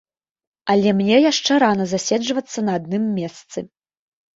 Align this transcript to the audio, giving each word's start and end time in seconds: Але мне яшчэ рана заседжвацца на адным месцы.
Але 0.75 0.93
мне 1.01 1.19
яшчэ 1.31 1.51
рана 1.67 1.85
заседжвацца 1.95 2.59
на 2.69 2.83
адным 2.83 3.03
месцы. 3.23 3.71